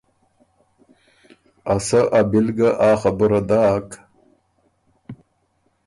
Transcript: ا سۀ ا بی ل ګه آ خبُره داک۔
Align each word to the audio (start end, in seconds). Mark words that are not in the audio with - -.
ا 1.73 1.75
سۀ 1.87 1.99
ا 2.17 2.19
بی 2.29 2.39
ل 2.45 2.47
ګه 2.57 2.69
آ 2.87 2.89
خبُره 3.01 3.39
داک۔ 3.49 3.87